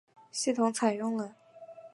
[0.31, 1.35] 系统采用了。